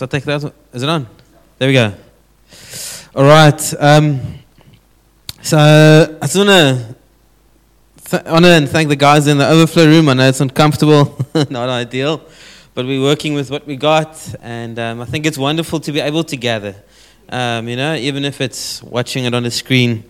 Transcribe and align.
So 0.00 0.06
I 0.06 0.08
take 0.08 0.24
that. 0.24 0.54
Is 0.72 0.82
it 0.82 0.88
on? 0.88 1.06
There 1.58 1.68
we 1.68 1.74
go. 1.74 1.92
All 3.14 3.22
right. 3.22 3.74
Um, 3.78 4.38
so 5.42 5.58
I 5.58 6.24
just 6.24 6.36
want 6.38 6.48
to 6.48 6.96
th- 8.04 8.22
honor 8.24 8.48
and 8.48 8.66
thank 8.66 8.88
the 8.88 8.96
guys 8.96 9.26
in 9.26 9.36
the 9.36 9.46
overflow 9.46 9.84
room. 9.84 10.08
I 10.08 10.14
know 10.14 10.26
it's 10.26 10.40
uncomfortable, 10.40 11.18
not 11.50 11.68
ideal, 11.68 12.22
but 12.72 12.86
we're 12.86 13.02
working 13.02 13.34
with 13.34 13.50
what 13.50 13.66
we 13.66 13.76
got, 13.76 14.16
and 14.40 14.78
um, 14.78 15.02
I 15.02 15.04
think 15.04 15.26
it's 15.26 15.36
wonderful 15.36 15.80
to 15.80 15.92
be 15.92 16.00
able 16.00 16.24
to 16.24 16.36
gather. 16.38 16.76
Um, 17.28 17.68
you 17.68 17.76
know, 17.76 17.94
even 17.94 18.24
if 18.24 18.40
it's 18.40 18.82
watching 18.82 19.26
it 19.26 19.34
on 19.34 19.42
the 19.42 19.50
screen, 19.50 20.04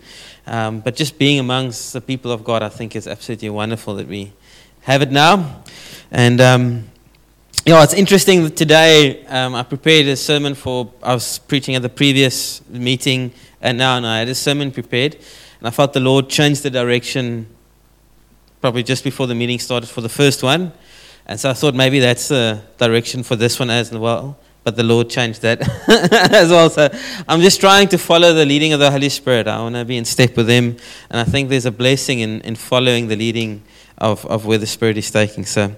um, 0.47 0.79
but 0.79 0.95
just 0.95 1.19
being 1.19 1.37
amongst 1.37 1.91
the 1.91 1.99
people 1.99 2.31
of 2.31 2.45
God, 2.45 2.63
I 2.63 2.69
think 2.69 2.95
is 2.95 3.07
absolutely 3.07 3.49
wonderful 3.49 3.95
that 3.95 4.07
we 4.07 4.31
have 4.83 5.01
it 5.01 5.11
now. 5.11 5.63
And 6.11 6.39
um, 6.39 6.90
yeah, 7.63 7.83
it's 7.83 7.93
interesting 7.93 8.43
that 8.43 8.55
today 8.55 9.23
um, 9.27 9.53
I 9.53 9.61
prepared 9.61 10.07
a 10.07 10.15
sermon 10.15 10.55
for, 10.55 10.91
I 11.03 11.13
was 11.13 11.37
preaching 11.37 11.75
at 11.75 11.83
the 11.83 11.89
previous 11.89 12.67
meeting, 12.67 13.31
and 13.61 13.77
now 13.77 13.97
and 13.97 14.07
I 14.07 14.19
had 14.19 14.29
a 14.29 14.35
sermon 14.35 14.71
prepared, 14.71 15.15
and 15.59 15.67
I 15.67 15.69
felt 15.69 15.93
the 15.93 15.99
Lord 15.99 16.27
changed 16.27 16.63
the 16.63 16.71
direction 16.71 17.45
probably 18.61 18.81
just 18.81 19.03
before 19.03 19.27
the 19.27 19.35
meeting 19.35 19.59
started 19.59 19.87
for 19.87 20.01
the 20.01 20.09
first 20.09 20.41
one. 20.41 20.71
And 21.27 21.39
so 21.39 21.51
I 21.51 21.53
thought 21.53 21.75
maybe 21.75 21.99
that's 21.99 22.29
the 22.29 22.61
direction 22.79 23.21
for 23.21 23.35
this 23.35 23.59
one 23.59 23.69
as 23.69 23.91
well. 23.91 24.37
But 24.63 24.75
the 24.75 24.83
Lord 24.83 25.09
changed 25.09 25.41
that 25.43 25.61
as 26.31 26.49
well. 26.49 26.69
So 26.69 26.89
I'm 27.27 27.41
just 27.41 27.59
trying 27.59 27.87
to 27.89 27.97
follow 27.97 28.33
the 28.33 28.45
leading 28.45 28.73
of 28.73 28.79
the 28.79 28.91
Holy 28.91 29.09
Spirit. 29.09 29.47
I 29.47 29.59
want 29.59 29.75
to 29.75 29.85
be 29.85 29.97
in 29.97 30.05
step 30.05 30.35
with 30.35 30.49
Him. 30.49 30.77
And 31.09 31.19
I 31.19 31.23
think 31.23 31.49
there's 31.49 31.65
a 31.65 31.71
blessing 31.71 32.19
in, 32.19 32.41
in 32.41 32.55
following 32.55 33.07
the 33.07 33.15
leading 33.15 33.63
of, 33.97 34.25
of 34.25 34.45
where 34.45 34.59
the 34.59 34.67
Spirit 34.67 34.97
is 34.97 35.09
taking. 35.09 35.45
So, 35.45 35.75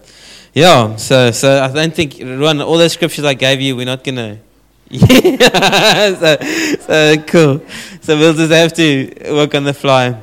yeah, 0.54 0.96
so, 0.98 1.32
so 1.32 1.64
I 1.64 1.72
don't 1.72 1.94
think, 1.94 2.20
Ruan, 2.20 2.62
all 2.62 2.78
those 2.78 2.94
scriptures 2.94 3.26
I 3.26 3.34
gave 3.34 3.60
you, 3.60 3.76
we're 3.76 3.86
not 3.86 4.04
to. 4.04 4.38
Yeah, 4.90 6.14
so, 6.14 6.78
so 6.78 7.24
cool. 7.24 7.66
So 8.02 8.18
we'll 8.18 8.34
just 8.34 8.52
have 8.52 8.74
to 8.74 9.34
work 9.34 9.56
on 9.56 9.64
the 9.64 9.74
fly. 9.74 10.22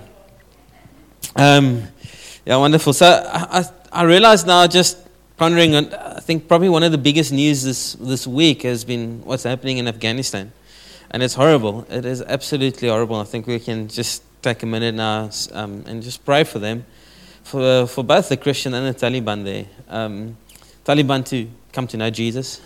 Um, 1.34 1.82
yeah, 2.46 2.56
wonderful. 2.56 2.92
So 2.92 3.06
I, 3.06 3.60
I, 3.60 3.64
I 3.90 4.04
realize 4.04 4.46
now, 4.46 4.66
just 4.68 4.98
pondering 5.36 5.74
on, 5.74 5.92
I 5.94 6.20
think 6.20 6.46
probably 6.46 6.68
one 6.68 6.84
of 6.84 6.92
the 6.92 6.98
biggest 6.98 7.32
news 7.32 7.64
this, 7.64 7.94
this 7.94 8.26
week 8.26 8.62
has 8.62 8.84
been 8.84 9.22
what's 9.24 9.42
happening 9.42 9.78
in 9.78 9.88
Afghanistan. 9.88 10.52
And 11.10 11.24
it's 11.24 11.34
horrible. 11.34 11.86
It 11.90 12.04
is 12.04 12.22
absolutely 12.22 12.88
horrible. 12.88 13.16
I 13.16 13.24
think 13.24 13.48
we 13.48 13.58
can 13.58 13.88
just 13.88 14.22
take 14.42 14.62
a 14.62 14.66
minute 14.66 14.94
now 14.94 15.30
um, 15.52 15.82
and 15.86 16.02
just 16.02 16.24
pray 16.24 16.44
for 16.44 16.60
them, 16.60 16.84
for, 17.42 17.88
for 17.88 18.04
both 18.04 18.28
the 18.28 18.36
Christian 18.36 18.74
and 18.74 18.86
the 18.86 18.98
Taliban 18.98 19.42
there. 19.44 19.66
Um, 19.90 20.36
Taliban 20.84 21.26
to 21.26 21.48
come 21.72 21.86
to 21.88 21.96
know 21.96 22.10
Jesus. 22.10 22.60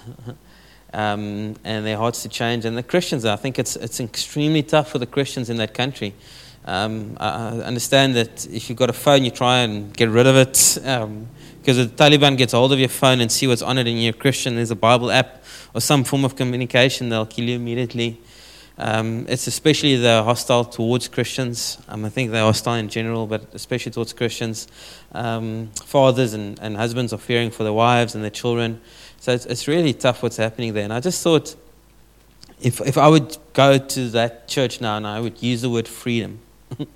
Um, 0.92 1.56
and 1.64 1.84
their 1.84 1.96
hearts 1.96 2.22
to 2.22 2.28
change. 2.28 2.64
And 2.64 2.78
the 2.78 2.82
Christians, 2.84 3.24
I 3.24 3.34
think 3.34 3.58
it's, 3.58 3.74
it's 3.74 3.98
extremely 3.98 4.62
tough 4.62 4.92
for 4.92 4.98
the 4.98 5.06
Christians 5.06 5.50
in 5.50 5.56
that 5.56 5.74
country. 5.74 6.14
Um, 6.66 7.16
I 7.18 7.48
understand 7.62 8.14
that 8.14 8.46
if 8.46 8.68
you've 8.68 8.78
got 8.78 8.90
a 8.90 8.92
phone, 8.92 9.24
you 9.24 9.32
try 9.32 9.58
and 9.58 9.92
get 9.92 10.08
rid 10.08 10.28
of 10.28 10.36
it. 10.36 10.78
Um, 10.86 11.26
because 11.60 11.78
the 11.78 11.86
Taliban 11.86 12.36
gets 12.36 12.52
hold 12.52 12.72
of 12.72 12.78
your 12.78 12.90
phone 12.90 13.20
and 13.20 13.32
see 13.32 13.46
what's 13.46 13.62
on 13.62 13.78
it, 13.78 13.88
and 13.88 14.00
you're 14.00 14.14
a 14.14 14.16
Christian, 14.16 14.54
there's 14.54 14.70
a 14.70 14.76
Bible 14.76 15.10
app 15.10 15.42
or 15.74 15.80
some 15.80 16.04
form 16.04 16.24
of 16.24 16.36
communication, 16.36 17.08
they'll 17.08 17.24
kill 17.24 17.46
you 17.46 17.56
immediately. 17.56 18.20
Um, 18.76 19.26
it's 19.28 19.46
especially 19.46 19.96
they're 19.96 20.22
hostile 20.22 20.64
towards 20.64 21.06
Christians. 21.08 21.78
Um, 21.88 22.04
I 22.04 22.08
think 22.08 22.32
they're 22.32 22.42
hostile 22.42 22.74
in 22.74 22.88
general, 22.88 23.26
but 23.26 23.54
especially 23.54 23.92
towards 23.92 24.12
Christians. 24.12 24.66
Um, 25.12 25.70
fathers 25.84 26.34
and, 26.34 26.58
and 26.60 26.76
husbands 26.76 27.12
are 27.12 27.18
fearing 27.18 27.50
for 27.50 27.62
their 27.62 27.72
wives 27.72 28.14
and 28.14 28.24
their 28.24 28.30
children. 28.30 28.80
So 29.20 29.32
it's, 29.32 29.46
it's 29.46 29.68
really 29.68 29.92
tough 29.92 30.22
what's 30.22 30.36
happening 30.36 30.74
there. 30.74 30.84
And 30.84 30.92
I 30.92 31.00
just 31.00 31.22
thought 31.22 31.54
if, 32.60 32.80
if 32.80 32.98
I 32.98 33.08
would 33.08 33.36
go 33.52 33.78
to 33.78 34.08
that 34.10 34.48
church 34.48 34.80
now 34.80 34.96
and 34.96 35.06
I 35.06 35.20
would 35.20 35.42
use 35.42 35.62
the 35.62 35.70
word 35.70 35.86
freedom, 35.86 36.40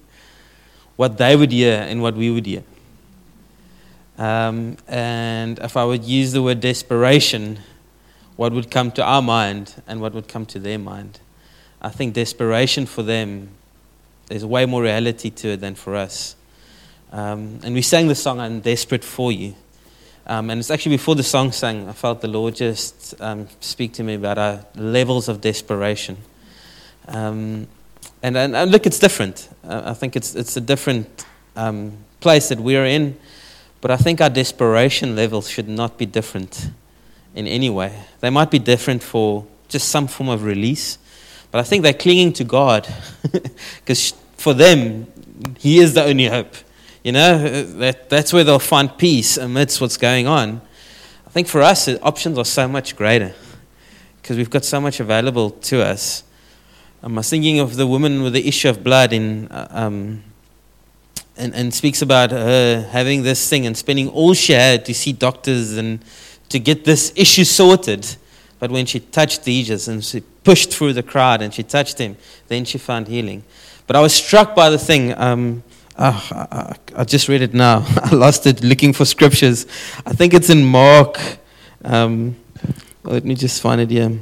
what 0.97 1.19
they 1.19 1.37
would 1.37 1.53
hear 1.53 1.85
and 1.89 2.03
what 2.03 2.15
we 2.15 2.31
would 2.31 2.47
hear. 2.47 2.65
Um, 4.17 4.77
and 4.89 5.61
if 5.61 5.77
I 5.77 5.85
would 5.85 6.05
use 6.05 6.33
the 6.33 6.43
word 6.43 6.61
desperation, 6.61 7.61
what 8.37 8.53
would 8.53 8.71
come 8.71 8.91
to 8.93 9.05
our 9.05 9.23
mind 9.23 9.81
and 9.87 10.01
what 10.01 10.13
would 10.13 10.27
come 10.27 10.45
to 10.47 10.59
their 10.59 10.79
mind? 10.79 11.21
I 11.81 11.91
think 11.91 12.15
desperation 12.15 12.87
for 12.87 13.03
them, 13.03 13.51
there's 14.27 14.45
way 14.45 14.67
more 14.67 14.83
reality 14.83 15.31
to 15.31 15.49
it 15.51 15.61
than 15.61 15.75
for 15.75 15.95
us. 15.95 16.35
Um, 17.13 17.61
and 17.63 17.75
we 17.75 17.83
sang 17.83 18.09
the 18.09 18.15
song, 18.15 18.41
I'm 18.41 18.61
Desperate 18.61 19.05
for 19.05 19.33
You. 19.33 19.55
Um, 20.27 20.51
and 20.51 20.59
it's 20.59 20.71
actually 20.71 20.97
before 20.97 21.15
the 21.15 21.23
song 21.23 21.53
sang, 21.53 21.89
I 21.89 21.93
felt 21.93 22.21
the 22.21 22.29
Lord 22.29 22.55
just 22.55 23.19
um, 23.21 23.49
speak 23.61 23.95
to 23.95 24.03
me 24.03 24.15
about 24.15 24.37
our 24.37 24.67
levels 24.75 25.29
of 25.29 25.41
desperation. 25.41 26.19
Um, 27.07 27.67
and, 28.23 28.37
and, 28.37 28.55
and, 28.55 28.71
look, 28.71 28.85
it's 28.85 28.99
different. 28.99 29.49
Uh, 29.65 29.83
I 29.87 29.95
think 29.95 30.17
it's, 30.17 30.35
it's 30.35 30.57
a 30.57 30.61
different 30.61 31.25
um, 31.57 31.97
place 32.21 32.51
that 32.51 32.61
we're 32.61 32.85
in. 32.85 33.17
But 33.81 33.91
I 33.91 33.97
think 33.97 34.21
our 34.21 34.29
desperation 34.29 35.15
levels 35.15 35.49
should 35.49 35.69
not 35.69 35.97
be 35.97 36.05
different 36.05 36.71
in 37.35 37.47
any 37.47 37.71
way. 37.71 37.99
They 38.21 38.31
might 38.31 38.51
be 38.51 38.59
different 38.59 39.03
for 39.03 39.47
just 39.69 39.89
some 39.89 40.09
form 40.09 40.29
of 40.29 40.45
release. 40.45 40.99
But 41.51 41.61
I 41.61 41.63
think 41.63 41.83
they're 41.83 41.93
clinging 41.95 42.33
to 42.35 42.45
God 42.45 42.87
because 43.77 44.13
for 44.37 44.55
them, 44.55 45.07
He 45.59 45.79
is 45.79 45.95
the 45.95 46.05
only 46.05 46.27
hope. 46.27 46.55
You 47.03 47.13
know, 47.13 47.63
that, 47.79 48.11
that's 48.11 48.33
where 48.33 48.45
they'll 48.45 48.59
find 48.59 48.97
peace 48.99 49.37
amidst 49.37 49.81
what's 49.81 49.97
going 49.97 50.27
on. 50.27 50.61
I 51.27 51.31
think 51.31 51.47
for 51.47 51.63
us, 51.63 51.89
options 52.03 52.39
are 52.39 52.45
so 52.45 52.69
much 52.69 52.97
greater 52.97 53.35
because 54.21 54.37
we've 54.37 54.51
got 54.51 54.65
so 54.65 54.81
much 54.81 55.01
available 55.01 55.51
to 55.51 55.83
us. 55.83 56.25
Um, 57.03 57.15
I 57.15 57.21
was 57.21 57.31
thinking 57.31 57.61
of 57.61 57.77
the 57.77 57.87
woman 57.87 58.23
with 58.23 58.33
the 58.33 58.47
issue 58.47 58.69
of 58.69 58.83
blood 58.83 59.13
in, 59.13 59.47
uh, 59.49 59.69
um, 59.71 60.23
and, 61.37 61.55
and 61.55 61.73
speaks 61.73 62.03
about 62.03 62.33
her 62.33 62.89
having 62.91 63.23
this 63.23 63.49
thing 63.49 63.67
and 63.67 63.77
spending 63.77 64.09
all 64.09 64.35
she 64.35 64.53
had 64.53 64.85
to 64.87 64.93
see 64.93 65.13
doctors 65.13 65.77
and 65.77 66.05
to 66.49 66.59
get 66.59 66.85
this 66.85 67.13
issue 67.15 67.45
sorted. 67.45 68.17
But 68.59 68.71
when 68.71 68.85
she 68.87 69.01
touched 69.01 69.45
Jesus 69.45 69.87
and 69.87 70.05
she 70.05 70.23
pushed 70.49 70.73
through 70.73 70.95
the 70.95 71.03
crowd 71.03 71.43
and 71.43 71.53
she 71.53 71.63
touched 71.63 71.99
him, 71.99 72.17
then 72.47 72.65
she 72.65 72.79
found 72.79 73.07
healing. 73.07 73.43
But 73.87 73.97
I 73.97 74.01
was 74.01 74.15
struck 74.15 74.57
by 74.57 74.71
the 74.71 74.79
thing. 74.79 75.13
Um, 75.19 75.63
Oh, 76.01 76.29
I, 76.31 76.77
I, 76.95 77.03
just 77.03 77.29
read 77.29 77.43
it 77.43 77.53
now. 77.53 77.85
I 78.05 78.15
lost 78.15 78.47
it 78.47 78.63
looking 78.63 78.93
for 78.93 79.05
scriptures. 79.05 79.67
I 80.07 80.13
think 80.13 80.33
it's 80.33 80.49
in 80.49 80.65
Mark. 80.65 81.19
Um, 81.85 82.37
let 83.03 83.25
me 83.25 83.35
just 83.35 83.61
find 83.61 83.81
it 83.81 83.91
here. 83.91 84.17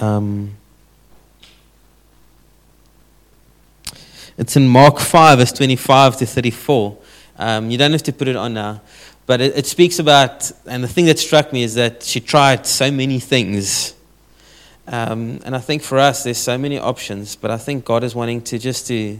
Um, 0.00 0.56
it's 4.38 4.56
in 4.56 4.66
Mark 4.66 5.00
5, 5.00 5.38
verse 5.38 5.52
25 5.52 6.16
to 6.16 6.24
34. 6.24 6.98
Um, 7.38 7.70
you 7.70 7.76
don't 7.76 7.92
have 7.92 8.02
to 8.04 8.12
put 8.14 8.26
it 8.26 8.36
on 8.36 8.54
now. 8.54 8.80
But 9.26 9.42
it, 9.42 9.58
it 9.58 9.66
speaks 9.66 9.98
about, 9.98 10.50
and 10.64 10.82
the 10.82 10.88
thing 10.88 11.04
that 11.04 11.18
struck 11.18 11.52
me 11.52 11.62
is 11.62 11.74
that 11.74 12.02
she 12.02 12.20
tried 12.20 12.66
so 12.66 12.90
many 12.90 13.20
things. 13.20 13.96
Um, 14.86 15.40
and 15.44 15.54
I 15.54 15.60
think 15.60 15.82
for 15.82 15.98
us, 15.98 16.24
there's 16.24 16.38
so 16.38 16.58
many 16.58 16.78
options, 16.78 17.36
but 17.36 17.50
I 17.50 17.56
think 17.56 17.84
God 17.84 18.02
is 18.02 18.14
wanting 18.14 18.42
to 18.42 18.58
just 18.58 18.88
to 18.88 19.18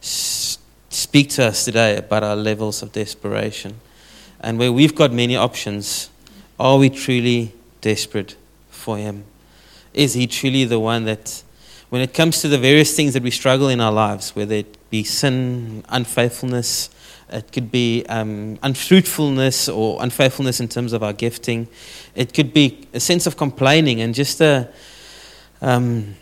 speak 0.00 1.30
to 1.30 1.44
us 1.44 1.64
today 1.64 1.96
about 1.96 2.24
our 2.24 2.36
levels 2.36 2.82
of 2.82 2.92
desperation. 2.92 3.80
And 4.40 4.58
where 4.58 4.72
we've 4.72 4.94
got 4.94 5.12
many 5.12 5.36
options, 5.36 6.10
are 6.58 6.78
we 6.78 6.90
truly 6.90 7.52
desperate 7.80 8.36
for 8.70 8.96
Him? 8.96 9.24
Is 9.94 10.14
He 10.14 10.26
truly 10.26 10.64
the 10.64 10.80
one 10.80 11.04
that, 11.04 11.42
when 11.88 12.02
it 12.02 12.12
comes 12.12 12.40
to 12.42 12.48
the 12.48 12.58
various 12.58 12.94
things 12.94 13.14
that 13.14 13.22
we 13.22 13.30
struggle 13.30 13.68
in 13.68 13.80
our 13.80 13.92
lives, 13.92 14.34
whether 14.34 14.56
it 14.56 14.76
be 14.90 15.04
sin, 15.04 15.84
unfaithfulness, 15.88 16.90
it 17.30 17.52
could 17.52 17.70
be 17.70 18.04
um, 18.08 18.58
unfruitfulness 18.62 19.68
or 19.68 20.02
unfaithfulness 20.02 20.60
in 20.60 20.68
terms 20.68 20.92
of 20.92 21.02
our 21.02 21.12
gifting, 21.12 21.68
it 22.14 22.34
could 22.34 22.52
be 22.52 22.86
a 22.92 23.00
sense 23.00 23.26
of 23.26 23.36
complaining 23.36 24.00
and 24.00 24.12
just 24.12 24.40
a. 24.40 24.68
Um, 25.62 26.16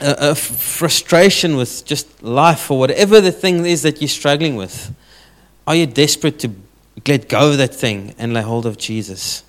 a, 0.00 0.30
a 0.30 0.34
frustration 0.34 1.56
with 1.56 1.84
just 1.84 2.22
life 2.22 2.70
or 2.70 2.78
whatever 2.78 3.20
the 3.20 3.32
thing 3.32 3.64
is 3.64 3.82
that 3.82 4.00
you're 4.00 4.08
struggling 4.08 4.56
with, 4.56 4.94
are 5.66 5.74
you 5.74 5.86
desperate 5.86 6.38
to 6.40 6.50
let 7.06 7.28
go 7.28 7.50
of 7.50 7.58
that 7.58 7.74
thing 7.74 8.14
and 8.18 8.32
lay 8.34 8.42
hold 8.42 8.66
of 8.66 8.78
Jesus? 8.78 9.42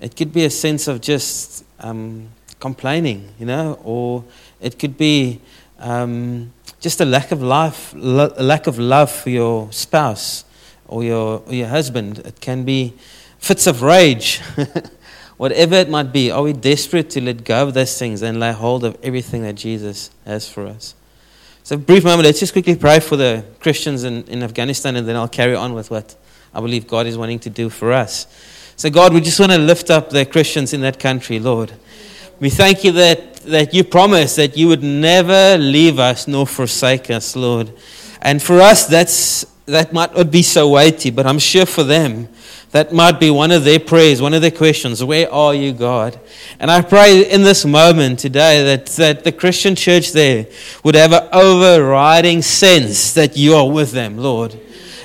It 0.00 0.16
could 0.16 0.32
be 0.32 0.44
a 0.44 0.50
sense 0.50 0.88
of 0.88 1.00
just 1.00 1.64
um, 1.80 2.28
complaining, 2.58 3.28
you 3.38 3.46
know, 3.46 3.78
or 3.84 4.24
it 4.60 4.78
could 4.78 4.96
be 4.96 5.40
um, 5.78 6.52
just 6.80 7.00
a 7.00 7.04
lack 7.04 7.32
of 7.32 7.42
life, 7.42 7.92
lo- 7.94 8.32
a 8.36 8.42
lack 8.42 8.66
of 8.66 8.78
love 8.78 9.10
for 9.10 9.30
your 9.30 9.70
spouse 9.72 10.44
or 10.88 11.04
your, 11.04 11.42
or 11.46 11.54
your 11.54 11.68
husband. 11.68 12.18
It 12.20 12.40
can 12.40 12.64
be 12.64 12.94
fits 13.38 13.66
of 13.66 13.82
rage. 13.82 14.40
whatever 15.40 15.76
it 15.76 15.88
might 15.88 16.12
be, 16.12 16.30
are 16.30 16.42
we 16.42 16.52
desperate 16.52 17.08
to 17.08 17.18
let 17.18 17.42
go 17.44 17.66
of 17.66 17.72
those 17.72 17.98
things 17.98 18.20
and 18.20 18.38
lay 18.38 18.52
hold 18.52 18.84
of 18.84 18.94
everything 19.02 19.40
that 19.40 19.54
Jesus 19.54 20.10
has 20.26 20.46
for 20.46 20.66
us? 20.66 20.94
So, 21.62 21.78
brief 21.78 22.04
moment, 22.04 22.26
let's 22.26 22.40
just 22.40 22.52
quickly 22.52 22.76
pray 22.76 23.00
for 23.00 23.16
the 23.16 23.42
Christians 23.58 24.04
in, 24.04 24.24
in 24.24 24.42
Afghanistan, 24.42 24.96
and 24.96 25.08
then 25.08 25.16
I'll 25.16 25.28
carry 25.28 25.54
on 25.54 25.72
with 25.72 25.90
what 25.90 26.14
I 26.52 26.60
believe 26.60 26.86
God 26.86 27.06
is 27.06 27.16
wanting 27.16 27.38
to 27.38 27.48
do 27.48 27.70
for 27.70 27.90
us. 27.90 28.26
So, 28.76 28.90
God, 28.90 29.14
we 29.14 29.22
just 29.22 29.40
want 29.40 29.52
to 29.52 29.56
lift 29.56 29.88
up 29.88 30.10
the 30.10 30.26
Christians 30.26 30.74
in 30.74 30.82
that 30.82 30.98
country, 30.98 31.38
Lord. 31.38 31.72
We 32.38 32.50
thank 32.50 32.84
you 32.84 32.92
that, 32.92 33.36
that 33.36 33.72
you 33.72 33.82
promised 33.82 34.36
that 34.36 34.58
you 34.58 34.68
would 34.68 34.82
never 34.82 35.56
leave 35.56 35.98
us 35.98 36.28
nor 36.28 36.46
forsake 36.46 37.08
us, 37.08 37.34
Lord. 37.34 37.72
And 38.20 38.42
for 38.42 38.60
us, 38.60 38.84
that's, 38.84 39.46
that 39.66 39.92
might 39.92 40.14
not 40.14 40.30
be 40.30 40.42
so 40.42 40.68
weighty, 40.68 41.10
but 41.10 41.26
I'm 41.26 41.38
sure 41.38 41.66
for 41.66 41.84
them, 41.84 42.28
that 42.72 42.92
might 42.92 43.18
be 43.18 43.30
one 43.30 43.50
of 43.50 43.64
their 43.64 43.80
prayers, 43.80 44.22
one 44.22 44.34
of 44.34 44.42
their 44.42 44.50
questions. 44.50 45.02
Where 45.02 45.32
are 45.32 45.54
you, 45.54 45.72
God? 45.72 46.20
And 46.60 46.70
I 46.70 46.82
pray 46.82 47.28
in 47.28 47.42
this 47.42 47.64
moment 47.64 48.20
today 48.20 48.62
that, 48.62 48.86
that 48.86 49.24
the 49.24 49.32
Christian 49.32 49.74
church 49.74 50.12
there 50.12 50.46
would 50.84 50.94
have 50.94 51.12
an 51.12 51.28
overriding 51.32 52.42
sense 52.42 53.12
that 53.14 53.36
you 53.36 53.54
are 53.54 53.68
with 53.68 53.90
them, 53.90 54.18
Lord. 54.18 54.58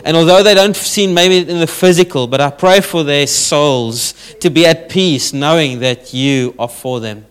And 0.04 0.16
although 0.16 0.44
they 0.44 0.54
don't 0.54 0.76
see 0.76 1.12
maybe 1.12 1.50
in 1.50 1.60
the 1.60 1.66
physical, 1.66 2.28
but 2.28 2.40
I 2.40 2.52
pray 2.52 2.82
for 2.82 3.04
their 3.04 3.26
souls 3.26 4.14
to 4.42 4.52
be 4.52 4.68
at 4.68 4.88
peace, 4.88 5.34
knowing 5.34 5.80
that 5.80 6.14
you 6.14 6.54
are 6.60 6.70
for 6.70 7.00
them. 7.00 7.26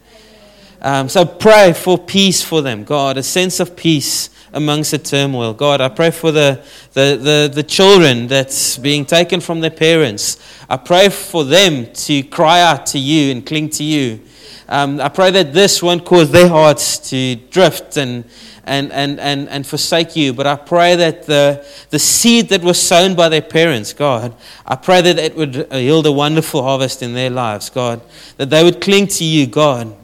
Um, 0.82 1.08
so 1.08 1.24
pray 1.24 1.72
for 1.72 1.96
peace 1.96 2.42
for 2.42 2.60
them, 2.60 2.82
God, 2.82 3.16
a 3.16 3.22
sense 3.22 3.60
of 3.60 3.76
peace 3.76 4.28
amongst 4.54 4.92
the 4.92 4.98
turmoil. 4.98 5.52
God, 5.52 5.80
I 5.80 5.88
pray 5.88 6.10
for 6.10 6.32
the, 6.32 6.64
the, 6.92 7.18
the, 7.20 7.50
the, 7.52 7.62
children 7.62 8.28
that's 8.28 8.78
being 8.78 9.04
taken 9.04 9.40
from 9.40 9.60
their 9.60 9.70
parents. 9.70 10.38
I 10.70 10.76
pray 10.76 11.08
for 11.08 11.44
them 11.44 11.92
to 11.92 12.22
cry 12.22 12.60
out 12.60 12.86
to 12.86 12.98
you 12.98 13.32
and 13.32 13.44
cling 13.44 13.70
to 13.70 13.84
you. 13.84 14.20
Um, 14.68 15.00
I 15.00 15.08
pray 15.08 15.30
that 15.32 15.52
this 15.52 15.82
won't 15.82 16.04
cause 16.04 16.30
their 16.30 16.48
hearts 16.48 17.10
to 17.10 17.34
drift 17.34 17.96
and, 17.96 18.24
and, 18.64 18.92
and, 18.92 19.20
and, 19.20 19.48
and 19.48 19.66
forsake 19.66 20.16
you. 20.16 20.32
But 20.32 20.46
I 20.46 20.56
pray 20.56 20.96
that 20.96 21.26
the, 21.26 21.66
the 21.90 21.98
seed 21.98 22.48
that 22.48 22.62
was 22.62 22.80
sown 22.80 23.14
by 23.14 23.28
their 23.28 23.42
parents, 23.42 23.92
God, 23.92 24.34
I 24.64 24.76
pray 24.76 25.02
that 25.02 25.18
it 25.18 25.36
would 25.36 25.68
yield 25.72 26.06
a 26.06 26.12
wonderful 26.12 26.62
harvest 26.62 27.02
in 27.02 27.12
their 27.12 27.30
lives, 27.30 27.68
God. 27.68 28.00
That 28.36 28.50
they 28.50 28.64
would 28.64 28.80
cling 28.80 29.08
to 29.08 29.24
you, 29.24 29.46
God. 29.46 29.94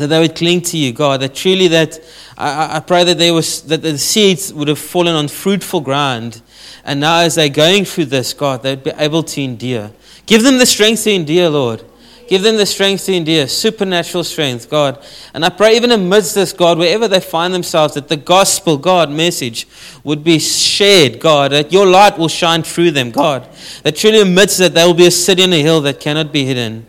That 0.00 0.06
they 0.06 0.18
would 0.18 0.34
cling 0.34 0.62
to 0.62 0.78
you, 0.78 0.92
God. 0.94 1.20
That 1.20 1.34
truly 1.34 1.68
that 1.68 2.00
I, 2.38 2.76
I 2.76 2.80
pray 2.80 3.04
that 3.04 3.18
there 3.18 3.34
was 3.34 3.60
that 3.64 3.82
the 3.82 3.98
seeds 3.98 4.50
would 4.50 4.68
have 4.68 4.78
fallen 4.78 5.14
on 5.14 5.28
fruitful 5.28 5.82
ground. 5.82 6.40
And 6.84 7.00
now 7.00 7.20
as 7.20 7.34
they're 7.34 7.50
going 7.50 7.84
through 7.84 8.06
this, 8.06 8.32
God, 8.32 8.62
they'd 8.62 8.82
be 8.82 8.92
able 8.96 9.22
to 9.24 9.42
endure. 9.42 9.90
Give 10.24 10.42
them 10.42 10.56
the 10.56 10.64
strength 10.64 11.04
to 11.04 11.10
endure, 11.10 11.50
Lord. 11.50 11.84
Give 12.28 12.40
them 12.40 12.56
the 12.56 12.64
strength 12.64 13.04
to 13.06 13.12
endure, 13.12 13.46
supernatural 13.46 14.24
strength, 14.24 14.70
God. 14.70 15.04
And 15.34 15.44
I 15.44 15.50
pray, 15.50 15.76
even 15.76 15.90
amidst 15.90 16.34
this, 16.34 16.54
God, 16.54 16.78
wherever 16.78 17.08
they 17.08 17.20
find 17.20 17.52
themselves, 17.52 17.94
that 17.94 18.08
the 18.08 18.16
gospel, 18.16 18.78
God, 18.78 19.10
message 19.10 19.66
would 20.02 20.24
be 20.24 20.38
shared, 20.38 21.20
God, 21.20 21.50
that 21.50 21.72
your 21.72 21.86
light 21.86 22.16
will 22.16 22.28
shine 22.28 22.62
through 22.62 22.92
them, 22.92 23.10
God. 23.10 23.46
That 23.82 23.96
truly 23.96 24.22
amidst 24.22 24.58
that, 24.58 24.72
there 24.72 24.86
will 24.86 24.94
be 24.94 25.08
a 25.08 25.10
city 25.10 25.42
on 25.42 25.52
a 25.52 25.60
hill 25.60 25.82
that 25.82 26.00
cannot 26.00 26.32
be 26.32 26.46
hidden. 26.46 26.86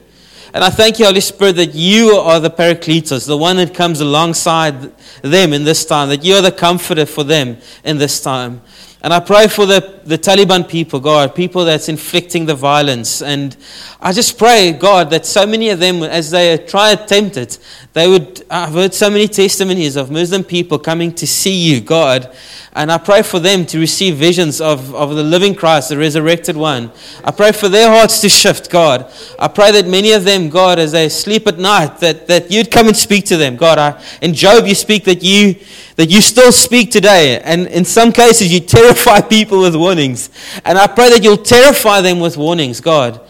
And 0.54 0.66
I 0.66 0.70
thank 0.70 1.00
you, 1.00 1.06
Holy 1.06 1.22
Spirit, 1.22 1.56
that 1.58 1.74
you 1.74 2.10
are 2.18 2.40
the 2.40 2.50
Paracletus, 2.50 3.26
the 3.26 3.38
one 3.38 3.56
that 3.56 3.74
comes 3.74 4.02
alongside 4.02 4.92
them 5.22 5.54
in 5.54 5.64
this 5.64 5.86
time, 5.86 6.10
that 6.10 6.26
you 6.26 6.36
are 6.36 6.42
the 6.42 6.52
comforter 6.52 7.06
for 7.06 7.24
them 7.24 7.58
in 7.86 7.98
this 7.98 8.22
time. 8.22 8.62
And 9.04 9.12
I 9.12 9.20
pray 9.20 9.48
for 9.48 9.66
the, 9.66 10.00
the 10.06 10.18
Taliban 10.18 10.70
people, 10.70 11.00
God, 11.00 11.34
people 11.34 11.66
that's 11.66 11.90
inflicting 11.90 12.46
the 12.46 12.54
violence. 12.54 13.24
And 13.24 13.58
I 14.00 14.14
just 14.14 14.38
pray, 14.38 14.74
God, 14.74 15.10
that 15.10 15.26
so 15.26 15.48
many 15.48 15.70
of 15.70 15.80
them, 15.80 16.04
as 16.04 16.30
they 16.30 16.56
try 16.60 16.92
attempt 16.92 17.36
it, 17.36 17.58
they 17.94 18.08
would. 18.08 18.46
I've 18.50 18.74
heard 18.74 18.94
so 18.94 19.10
many 19.10 19.28
testimonies 19.28 19.96
of 19.96 20.12
Muslim 20.12 20.44
people 20.44 20.78
coming 20.78 21.14
to 21.16 21.26
see 21.26 21.56
you, 21.56 21.82
God. 21.82 22.32
And 22.74 22.90
I 22.90 23.00
pray 23.00 23.22
for 23.22 23.40
them 23.40 23.66
to 23.66 23.80
receive 23.80 24.16
visions 24.16 24.62
of, 24.62 24.96
of 24.96 25.16
the 25.16 25.24
living 25.24 25.56
Christ, 25.56 25.90
the 25.90 25.98
resurrected 25.98 26.56
one. 26.56 26.92
I 27.24 27.32
pray 27.32 27.52
for 27.52 27.68
their 27.68 27.90
hearts 27.90 28.22
to 28.22 28.30
shift, 28.30 28.70
God. 28.70 29.12
I 29.38 29.50
pray 29.50 29.72
that 29.72 29.88
many 29.88 30.14
of 30.14 30.24
them, 30.24 30.50
God, 30.50 30.80
as 30.80 30.94
they 30.94 31.10
sleep 31.10 31.48
at 31.48 31.58
night, 31.58 31.98
that, 31.98 32.28
that 32.28 32.50
you'd 32.50 32.72
come 32.72 32.88
and 32.88 32.96
speak 32.96 33.26
to 33.26 33.36
them, 33.36 33.58
God. 33.58 33.78
I, 33.78 34.02
in 34.22 34.34
Job, 34.34 34.68
you 34.68 34.76
speak 34.76 35.04
that 35.06 35.22
you 35.22 35.56
that 35.96 36.10
you 36.10 36.22
still 36.22 36.52
speak 36.52 36.90
today. 36.90 37.40
And 37.42 37.68
in 37.68 37.86
some 37.86 38.12
cases, 38.12 38.52
you 38.52 38.60
terrify 38.94 39.22
people 39.22 39.62
with 39.62 39.76
warnings. 39.76 40.30
And 40.66 40.78
I 40.78 40.88
pray 40.88 41.10
that 41.10 41.24
you'll 41.24 41.38
terrify 41.38 42.02
them 42.02 42.20
with 42.20 42.38
warnings, 42.38 42.82
God, 42.82 43.22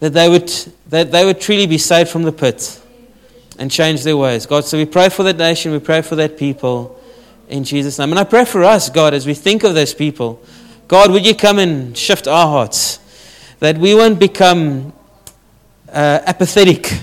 that 0.00 0.12
they 0.12 0.28
would, 0.28 0.48
that 0.88 1.12
they 1.12 1.24
would 1.24 1.40
truly 1.40 1.66
be 1.66 1.78
saved 1.78 2.10
from 2.10 2.22
the 2.22 2.32
pit 2.32 2.80
and 3.58 3.70
change 3.70 4.02
their 4.04 4.16
ways. 4.16 4.46
God, 4.46 4.64
so 4.64 4.78
we 4.78 4.86
pray 4.86 5.08
for 5.08 5.22
that 5.24 5.36
nation, 5.36 5.72
we 5.72 5.78
pray 5.78 6.02
for 6.02 6.16
that 6.16 6.38
people 6.38 6.98
in 7.48 7.64
Jesus' 7.64 7.98
name. 7.98 8.10
And 8.10 8.18
I 8.18 8.24
pray 8.24 8.44
for 8.44 8.64
us, 8.64 8.88
God, 8.88 9.12
as 9.12 9.26
we 9.26 9.34
think 9.34 9.64
of 9.64 9.74
those 9.74 9.92
people. 9.92 10.42
God, 10.88 11.10
would 11.10 11.26
you 11.26 11.34
come 11.34 11.58
and 11.58 11.96
shift 11.96 12.26
our 12.26 12.46
hearts 12.46 12.98
that 13.58 13.76
we 13.76 13.94
won't 13.94 14.18
become 14.18 14.92
uh, 15.88 16.20
apathetic 16.26 17.00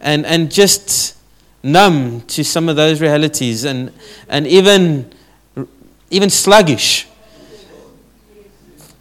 and, 0.00 0.24
and 0.24 0.50
just 0.50 1.16
numb 1.62 2.22
to 2.22 2.44
some 2.44 2.68
of 2.68 2.76
those 2.76 3.00
realities 3.00 3.64
and, 3.64 3.92
and 4.28 4.46
even, 4.46 5.10
even 6.10 6.30
sluggish 6.30 7.06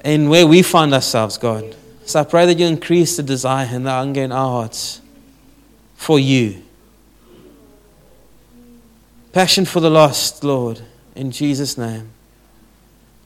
in 0.04 0.30
where 0.30 0.46
we 0.46 0.62
find 0.62 0.94
ourselves, 0.94 1.38
God. 1.38 1.76
So 2.06 2.20
I 2.20 2.24
pray 2.24 2.46
that 2.46 2.60
you 2.60 2.66
increase 2.66 3.16
the 3.16 3.24
desire 3.24 3.68
and 3.70 3.86
the 3.86 3.92
hunger 3.92 4.22
in 4.22 4.32
our 4.32 4.62
hearts 4.62 5.02
for 5.96 6.20
you. 6.20 6.62
Passion 9.32 9.66
for 9.66 9.80
the 9.80 9.90
lost, 9.90 10.44
Lord, 10.44 10.82
in 11.16 11.32
Jesus' 11.32 11.78
name. 11.78 12.10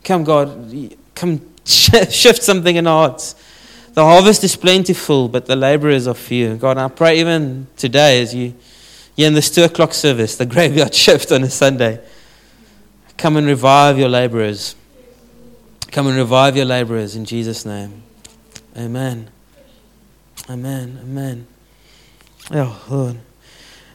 Come, 0.04 0.24
God, 0.24 0.96
come 1.14 1.40
shift 1.64 2.42
something 2.42 2.76
in 2.76 2.86
our 2.86 3.08
hearts. 3.08 3.34
The 3.94 4.04
harvest 4.04 4.44
is 4.44 4.54
plentiful, 4.54 5.28
but 5.28 5.46
the 5.46 5.56
laborers 5.56 6.06
are 6.06 6.14
few. 6.14 6.56
God, 6.56 6.78
I 6.78 6.88
pray 6.88 7.18
even 7.18 7.66
today 7.76 8.22
as 8.22 8.34
you 8.34 8.54
here 9.16 9.26
in 9.26 9.34
this 9.34 9.50
two 9.50 9.64
o'clock 9.64 9.92
service, 9.92 10.36
the 10.36 10.46
graveyard 10.46 10.94
shift 11.04 11.32
on 11.32 11.42
a 11.42 11.50
Sunday. 11.50 12.00
Come 13.18 13.36
and 13.36 13.48
revive 13.48 13.98
your 13.98 14.08
laborers. 14.08 14.76
Come 15.90 16.06
and 16.06 16.16
revive 16.16 16.56
your 16.56 16.66
laborers 16.66 17.16
in 17.16 17.24
Jesus' 17.24 17.66
name. 17.66 18.04
Amen. 18.76 19.28
Amen. 20.48 21.00
Amen. 21.02 21.46
Oh, 22.52 22.80
Lord. 22.88 23.18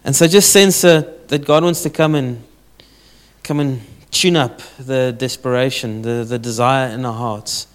And 0.04 0.14
so 0.14 0.28
just 0.28 0.52
sense 0.52 0.84
uh, 0.84 1.10
that 1.30 1.46
God 1.46 1.64
wants 1.64 1.84
to 1.84 1.90
come 1.90 2.16
and 2.16 2.44
come 3.44 3.62
and 3.62 3.82
tune 4.12 4.36
up 4.36 4.62
the 4.78 5.16
desperation, 5.18 6.02
the, 6.02 6.26
the 6.28 6.38
desire 6.38 6.90
in 6.90 7.06
our 7.06 7.14
hearts. 7.14 7.68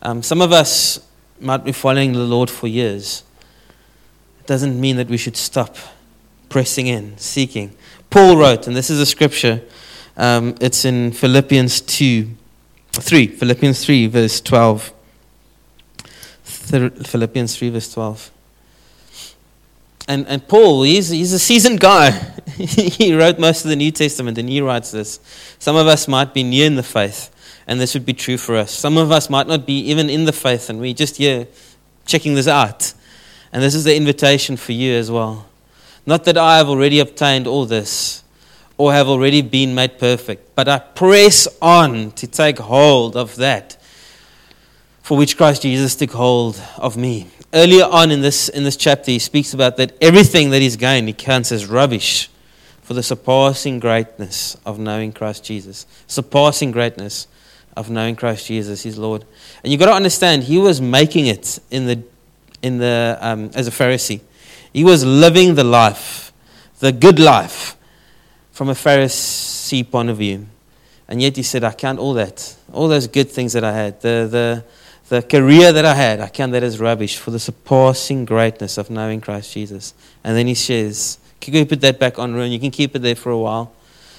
Um, 0.00 0.22
some 0.22 0.40
of 0.40 0.52
us 0.52 1.04
might 1.40 1.64
be 1.64 1.72
following 1.72 2.12
the 2.12 2.20
Lord 2.20 2.48
for 2.48 2.68
years. 2.68 3.24
It 4.38 4.46
doesn't 4.46 4.80
mean 4.80 4.96
that 4.98 5.08
we 5.08 5.16
should 5.16 5.36
stop 5.36 5.76
pressing 6.48 6.86
in, 6.86 7.18
seeking. 7.18 7.76
Paul 8.10 8.36
wrote, 8.36 8.68
and 8.68 8.76
this 8.76 8.90
is 8.90 9.00
a 9.00 9.06
scripture, 9.06 9.60
um, 10.16 10.54
it's 10.60 10.84
in 10.84 11.12
Philippians 11.12 11.80
2, 11.80 12.28
3, 12.92 13.26
Philippians 13.26 13.84
3, 13.84 14.06
verse 14.06 14.40
12. 14.40 14.92
Philippians 16.44 17.56
3, 17.56 17.70
verse 17.70 17.92
12. 17.92 18.30
And, 20.06 20.26
and 20.28 20.46
Paul, 20.46 20.82
he's, 20.82 21.08
he's 21.08 21.32
a 21.32 21.38
seasoned 21.38 21.80
guy. 21.80 22.10
he 22.56 23.14
wrote 23.14 23.38
most 23.38 23.64
of 23.64 23.70
the 23.70 23.76
New 23.76 23.90
Testament, 23.90 24.38
and 24.38 24.48
he 24.48 24.60
writes 24.60 24.90
this. 24.90 25.18
Some 25.58 25.76
of 25.76 25.86
us 25.86 26.06
might 26.06 26.34
be 26.34 26.42
new 26.42 26.64
in 26.64 26.76
the 26.76 26.82
faith, 26.82 27.30
and 27.66 27.80
this 27.80 27.94
would 27.94 28.04
be 28.04 28.12
true 28.12 28.36
for 28.36 28.56
us. 28.56 28.70
Some 28.70 28.96
of 28.96 29.10
us 29.10 29.30
might 29.30 29.46
not 29.46 29.66
be 29.66 29.78
even 29.90 30.10
in 30.10 30.26
the 30.26 30.32
faith, 30.32 30.68
and 30.68 30.78
we're 30.78 30.94
just 30.94 31.16
here 31.16 31.48
checking 32.06 32.34
this 32.34 32.46
out. 32.46 32.92
And 33.52 33.62
this 33.62 33.74
is 33.74 33.84
the 33.84 33.96
invitation 33.96 34.56
for 34.56 34.72
you 34.72 34.94
as 34.94 35.10
well. 35.10 35.46
Not 36.06 36.24
that 36.24 36.36
I 36.36 36.58
have 36.58 36.68
already 36.68 37.00
obtained 37.00 37.46
all 37.46 37.64
this 37.64 38.23
or 38.76 38.92
have 38.92 39.08
already 39.08 39.42
been 39.42 39.74
made 39.74 39.98
perfect, 39.98 40.54
but 40.54 40.68
I 40.68 40.78
press 40.78 41.46
on 41.62 42.10
to 42.12 42.26
take 42.26 42.58
hold 42.58 43.16
of 43.16 43.36
that 43.36 43.76
for 45.02 45.18
which 45.18 45.36
Christ 45.36 45.62
Jesus 45.62 45.94
took 45.94 46.12
hold 46.12 46.60
of 46.78 46.96
me. 46.96 47.28
Earlier 47.52 47.84
on 47.84 48.10
in 48.10 48.22
this, 48.22 48.48
in 48.48 48.64
this 48.64 48.76
chapter, 48.76 49.10
he 49.10 49.18
speaks 49.18 49.52
about 49.52 49.76
that 49.76 49.96
everything 50.00 50.50
that 50.50 50.62
he's 50.62 50.76
gained, 50.76 51.06
he 51.06 51.12
counts 51.12 51.52
as 51.52 51.66
rubbish 51.66 52.30
for 52.80 52.94
the 52.94 53.02
surpassing 53.02 53.78
greatness 53.80 54.56
of 54.64 54.78
knowing 54.78 55.12
Christ 55.12 55.44
Jesus. 55.44 55.86
Surpassing 56.06 56.70
greatness 56.70 57.28
of 57.76 57.90
knowing 57.90 58.16
Christ 58.16 58.46
Jesus, 58.46 58.82
his 58.82 58.98
Lord. 58.98 59.24
And 59.62 59.70
you've 59.70 59.78
got 59.78 59.86
to 59.86 59.92
understand, 59.92 60.44
he 60.44 60.58
was 60.58 60.80
making 60.80 61.26
it 61.26 61.58
in 61.70 61.86
the, 61.86 62.02
in 62.62 62.78
the, 62.78 63.18
um, 63.20 63.50
as 63.54 63.68
a 63.68 63.70
Pharisee. 63.70 64.20
He 64.72 64.84
was 64.84 65.04
living 65.04 65.54
the 65.54 65.64
life, 65.64 66.32
the 66.80 66.92
good 66.92 67.18
life, 67.18 67.76
from 68.54 68.68
a 68.68 68.72
Pharisee 68.72 69.90
point 69.90 70.08
of 70.08 70.18
view. 70.18 70.46
And 71.08 71.20
yet 71.20 71.36
he 71.36 71.42
said, 71.42 71.64
I 71.64 71.72
count 71.72 71.98
all 71.98 72.14
that, 72.14 72.56
all 72.72 72.86
those 72.86 73.08
good 73.08 73.28
things 73.28 73.52
that 73.52 73.64
I 73.64 73.72
had, 73.72 74.00
the, 74.00 74.28
the, 74.30 74.64
the 75.08 75.22
career 75.22 75.72
that 75.72 75.84
I 75.84 75.94
had, 75.94 76.20
I 76.20 76.28
count 76.28 76.52
that 76.52 76.62
as 76.62 76.78
rubbish 76.78 77.18
for 77.18 77.32
the 77.32 77.40
surpassing 77.40 78.24
greatness 78.24 78.78
of 78.78 78.90
knowing 78.90 79.20
Christ 79.20 79.52
Jesus. 79.52 79.92
And 80.22 80.36
then 80.36 80.46
he 80.46 80.54
says, 80.54 81.18
Can 81.40 81.52
you 81.52 81.66
put 81.66 81.80
that 81.80 81.98
back 81.98 82.18
on, 82.18 82.32
Ruan? 82.32 82.52
You 82.52 82.60
can 82.60 82.70
keep 82.70 82.94
it 82.94 83.00
there 83.00 83.16
for 83.16 83.30
a 83.30 83.38
while. 83.38 83.72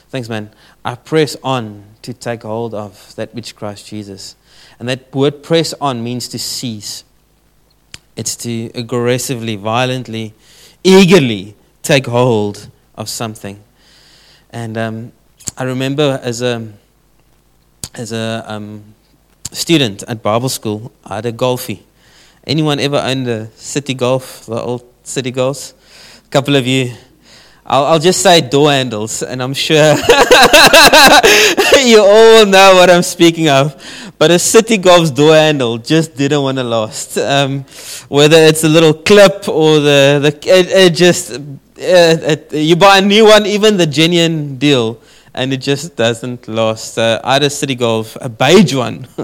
Thanks, 0.09 0.27
man. 0.27 0.51
I 0.83 0.95
press 0.95 1.37
on 1.41 1.85
to 2.01 2.13
take 2.13 2.43
hold 2.43 2.73
of 2.73 3.15
that 3.15 3.33
which 3.33 3.55
Christ 3.55 3.87
Jesus. 3.87 4.35
And 4.79 4.89
that 4.89 5.15
word 5.15 5.43
press 5.43 5.73
on 5.79 6.03
means 6.03 6.27
to 6.27 6.37
seize 6.37 7.05
It's 8.17 8.35
to 8.37 8.69
aggressively, 8.75 9.55
violently, 9.55 10.33
eagerly 10.83 11.55
take 11.81 12.07
hold 12.07 12.69
of 12.95 13.07
something. 13.07 13.63
And 14.55 14.77
um, 14.77 15.11
I 15.57 15.65
remember 15.65 16.17
as 16.23 16.41
a, 16.41 16.65
as 17.93 18.13
a 18.13 18.41
um, 18.47 18.95
student 19.51 20.03
at 20.03 20.23
Bible 20.23 20.47
school, 20.47 20.93
I 21.03 21.15
had 21.15 21.25
a 21.25 21.33
golfie. 21.33 21.81
Anyone 22.47 22.79
ever 22.79 22.95
owned 22.95 23.27
a 23.27 23.47
Citi 23.47 23.97
Golf, 23.97 24.45
the 24.45 24.55
old 24.55 25.03
Citi 25.03 25.33
Golfs? 25.33 25.73
A 26.25 26.29
couple 26.29 26.55
of 26.55 26.65
you. 26.65 26.93
I'll, 27.65 27.83
I'll 27.83 27.99
just 27.99 28.21
say 28.21 28.39
door 28.39 28.71
handles, 28.71 29.23
and 29.23 29.43
I'm 29.43 29.53
sure 29.53 29.75
you 31.83 31.99
all 31.99 32.45
know 32.45 32.75
what 32.75 32.89
I'm 32.89 33.03
speaking 33.03 33.49
of. 33.49 33.75
But 34.17 34.31
a 34.31 34.35
Citi 34.35 34.81
Golf's 34.81 35.11
door 35.11 35.33
handle 35.33 35.79
just 35.79 36.15
didn't 36.15 36.41
want 36.41 36.59
to 36.59 36.63
last. 36.63 37.17
Um, 37.17 37.65
whether 38.07 38.37
it's 38.37 38.63
a 38.63 38.69
little 38.69 38.93
clip 38.93 39.49
or 39.49 39.81
the, 39.81 40.19
the 40.21 40.49
it, 40.49 40.67
it 40.69 40.93
just, 40.93 41.41
uh, 41.79 42.35
you 42.51 42.75
buy 42.75 42.99
a 42.99 43.01
new 43.01 43.25
one, 43.25 43.45
even 43.45 43.77
the 43.77 43.85
genuine 43.85 44.57
deal, 44.57 45.01
and 45.33 45.51
it 45.51 45.57
just 45.57 45.95
doesn't 45.95 46.47
last. 46.47 46.97
Uh, 46.97 47.19
I 47.23 47.33
had 47.33 47.43
a 47.43 47.47
Citi 47.47 47.77
Golf, 47.77 48.17
a 48.21 48.29
beige 48.29 48.73
one. 48.73 49.07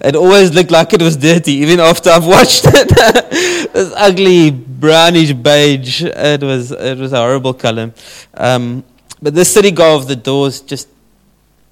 it 0.00 0.16
always 0.16 0.54
looked 0.54 0.70
like 0.70 0.92
it 0.94 1.02
was 1.02 1.16
dirty, 1.16 1.52
even 1.52 1.80
after 1.80 2.10
I've 2.10 2.26
watched 2.26 2.64
it. 2.68 3.72
this 3.72 3.92
ugly 3.96 4.50
brownish 4.50 5.32
beige. 5.32 6.02
It 6.02 6.42
was 6.42 6.72
it 6.72 6.98
was 6.98 7.12
a 7.12 7.18
horrible 7.18 7.54
color. 7.54 7.92
Um, 8.34 8.84
but 9.20 9.34
the 9.34 9.42
Citi 9.42 9.74
Golf, 9.74 10.06
the 10.06 10.16
doors 10.16 10.60
just 10.60 10.88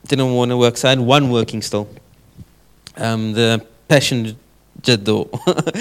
didn't 0.06 0.34
want 0.34 0.50
to 0.50 0.56
work. 0.56 0.76
So 0.76 0.88
I 0.88 0.90
had 0.90 1.00
one 1.00 1.30
working 1.30 1.62
still. 1.62 1.88
Um, 2.96 3.32
the 3.32 3.64
passenger 3.88 4.36
door. 5.02 5.28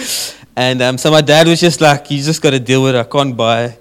and 0.55 0.81
um, 0.81 0.97
so 0.97 1.11
my 1.11 1.21
dad 1.21 1.47
was 1.47 1.59
just 1.59 1.81
like, 1.81 2.09
"You 2.11 2.21
just 2.21 2.41
got 2.41 2.51
to 2.51 2.59
deal 2.59 2.83
with 2.83 2.95
it. 2.95 2.99
I 2.99 3.03
can't 3.03 3.35
buy." 3.35 3.77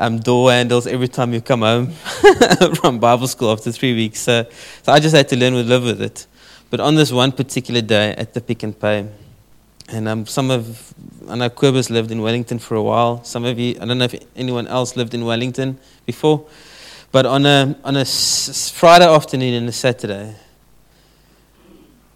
Um, 0.00 0.20
door 0.20 0.52
handles 0.52 0.86
every 0.86 1.08
time 1.08 1.34
you 1.34 1.40
come 1.40 1.62
home 1.62 1.88
from 2.80 3.00
Bible 3.00 3.26
school 3.26 3.50
after 3.50 3.72
three 3.72 3.94
weeks. 3.94 4.20
So, 4.20 4.46
so 4.82 4.92
I 4.92 5.00
just 5.00 5.14
had 5.14 5.28
to 5.30 5.36
learn 5.36 5.54
to 5.54 5.64
live 5.64 5.82
with 5.82 6.00
it. 6.00 6.26
But 6.70 6.78
on 6.78 6.94
this 6.94 7.10
one 7.10 7.32
particular 7.32 7.80
day 7.80 8.14
at 8.16 8.32
the 8.32 8.40
Pick 8.40 8.62
n 8.62 8.74
Pay, 8.74 9.08
and 9.88 10.06
um, 10.06 10.26
some 10.26 10.50
of, 10.50 10.94
I 11.28 11.34
know 11.34 11.48
Quibus 11.50 11.90
lived 11.90 12.10
in 12.12 12.20
Wellington 12.22 12.58
for 12.58 12.74
a 12.74 12.82
while. 12.82 13.24
Some 13.24 13.44
of 13.44 13.58
you, 13.58 13.76
I 13.80 13.86
don't 13.86 13.98
know 13.98 14.04
if 14.04 14.14
anyone 14.36 14.66
else 14.66 14.96
lived 14.96 15.14
in 15.14 15.24
Wellington 15.24 15.78
before, 16.04 16.46
but 17.10 17.24
on 17.24 17.46
a, 17.46 17.74
on 17.82 17.96
a 17.96 18.00
s- 18.00 18.70
Friday 18.70 19.06
afternoon 19.06 19.54
and 19.54 19.68
a 19.68 19.72
Saturday, 19.72 20.36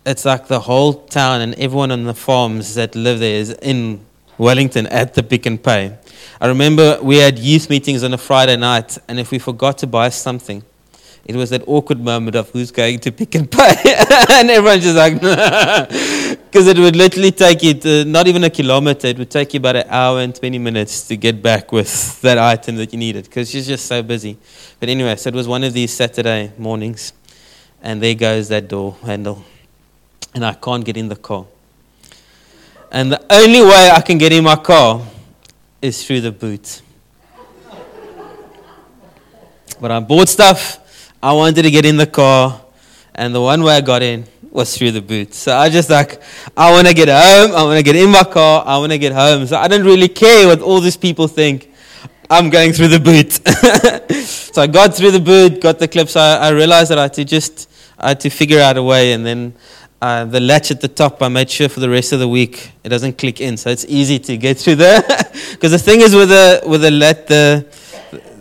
it's 0.04 0.24
like 0.24 0.48
the 0.48 0.60
whole 0.60 0.92
town 1.06 1.40
and 1.40 1.54
everyone 1.54 1.90
on 1.90 2.04
the 2.04 2.14
farms 2.14 2.74
that 2.74 2.94
live 2.94 3.20
there 3.20 3.36
is 3.36 3.50
in 3.62 4.04
Wellington 4.38 4.86
at 4.86 5.14
the 5.14 5.22
Pick 5.22 5.46
n 5.46 5.58
Pay. 5.58 5.96
I 6.40 6.46
remember 6.48 6.98
we 7.02 7.18
had 7.18 7.38
youth 7.38 7.70
meetings 7.70 8.02
on 8.02 8.12
a 8.14 8.18
Friday 8.18 8.56
night, 8.56 8.98
and 9.08 9.20
if 9.20 9.30
we 9.30 9.38
forgot 9.38 9.78
to 9.78 9.86
buy 9.86 10.08
something, 10.08 10.64
it 11.24 11.36
was 11.36 11.50
that 11.50 11.62
awkward 11.68 12.00
moment 12.00 12.34
of 12.34 12.50
who's 12.50 12.72
going 12.72 12.98
to 12.98 13.12
pick 13.12 13.34
and 13.36 13.50
pay. 13.50 13.74
and 14.30 14.50
everyone's 14.50 14.82
just 14.82 14.96
like, 14.96 15.14
because 15.20 16.66
it 16.66 16.78
would 16.78 16.96
literally 16.96 17.30
take 17.30 17.62
you 17.62 17.74
to, 17.74 18.04
not 18.04 18.26
even 18.26 18.42
a 18.42 18.50
kilometer, 18.50 19.06
it 19.06 19.18
would 19.18 19.30
take 19.30 19.54
you 19.54 19.58
about 19.58 19.76
an 19.76 19.84
hour 19.88 20.20
and 20.20 20.34
20 20.34 20.58
minutes 20.58 21.06
to 21.06 21.16
get 21.16 21.40
back 21.40 21.70
with 21.70 22.20
that 22.22 22.38
item 22.38 22.76
that 22.76 22.92
you 22.92 22.98
needed 22.98 23.24
because 23.24 23.48
she's 23.48 23.68
just 23.68 23.86
so 23.86 24.02
busy. 24.02 24.36
But 24.80 24.88
anyway, 24.88 25.14
so 25.14 25.28
it 25.28 25.34
was 25.34 25.46
one 25.46 25.62
of 25.62 25.72
these 25.72 25.92
Saturday 25.92 26.52
mornings, 26.58 27.12
and 27.82 28.02
there 28.02 28.14
goes 28.14 28.48
that 28.48 28.66
door 28.66 28.96
handle, 29.04 29.44
and 30.34 30.44
I 30.44 30.54
can't 30.54 30.84
get 30.84 30.96
in 30.96 31.08
the 31.08 31.16
car. 31.16 31.46
And 32.94 33.10
the 33.10 33.24
only 33.32 33.62
way 33.62 33.90
I 33.90 34.02
can 34.02 34.18
get 34.18 34.32
in 34.32 34.44
my 34.44 34.54
car 34.54 35.02
is 35.80 36.06
through 36.06 36.20
the 36.20 36.30
boot. 36.30 36.82
but 39.80 39.90
I 39.90 39.98
bought 39.98 40.28
stuff. 40.28 41.10
I 41.22 41.32
wanted 41.32 41.62
to 41.62 41.70
get 41.70 41.86
in 41.86 41.96
the 41.96 42.06
car, 42.06 42.60
and 43.14 43.34
the 43.34 43.40
one 43.40 43.62
way 43.62 43.76
I 43.76 43.80
got 43.80 44.02
in 44.02 44.26
was 44.50 44.76
through 44.76 44.90
the 44.90 45.00
boot. 45.00 45.32
So 45.32 45.56
I 45.56 45.70
just 45.70 45.88
like, 45.88 46.20
I 46.54 46.70
want 46.70 46.86
to 46.86 46.92
get 46.92 47.08
home. 47.08 47.56
I 47.56 47.62
want 47.64 47.78
to 47.78 47.82
get 47.82 47.96
in 47.96 48.10
my 48.10 48.24
car. 48.24 48.62
I 48.66 48.76
want 48.76 48.92
to 48.92 48.98
get 48.98 49.14
home. 49.14 49.46
So 49.46 49.56
I 49.56 49.68
don't 49.68 49.84
really 49.84 50.08
care 50.08 50.46
what 50.48 50.60
all 50.60 50.78
these 50.78 50.98
people 50.98 51.28
think. 51.28 51.72
I'm 52.28 52.50
going 52.50 52.74
through 52.74 52.88
the 52.88 53.00
boot. 53.00 53.32
so 54.20 54.60
I 54.60 54.66
got 54.66 54.94
through 54.94 55.12
the 55.12 55.20
boot, 55.20 55.62
got 55.62 55.78
the 55.78 55.88
clips. 55.88 56.14
I, 56.14 56.36
I 56.36 56.50
realized 56.50 56.90
that 56.90 56.98
I 56.98 57.02
had 57.02 57.14
to 57.14 57.24
just, 57.24 57.70
I 57.98 58.08
had 58.08 58.20
to 58.20 58.28
figure 58.28 58.60
out 58.60 58.76
a 58.76 58.82
way, 58.82 59.14
and 59.14 59.24
then 59.24 59.54
uh, 60.02 60.24
the 60.24 60.40
latch 60.40 60.72
at 60.72 60.80
the 60.80 60.88
top, 60.88 61.22
I 61.22 61.28
made 61.28 61.48
sure 61.48 61.68
for 61.68 61.78
the 61.78 61.88
rest 61.88 62.12
of 62.12 62.18
the 62.18 62.26
week 62.26 62.72
it 62.82 62.88
doesn't 62.88 63.16
click 63.18 63.40
in, 63.40 63.56
so 63.56 63.70
it's 63.70 63.84
easy 63.88 64.18
to 64.18 64.36
get 64.36 64.58
through 64.58 64.74
there. 64.74 65.00
Because 65.52 65.70
the 65.76 65.78
thing 65.78 66.00
is 66.00 66.12
with 66.12 66.28
the 66.28 66.60
with 66.66 66.82
the 66.82 66.90
let 66.90 67.28
the 67.28 67.64